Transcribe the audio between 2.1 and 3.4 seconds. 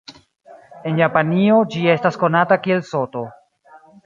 konata kiel Soto.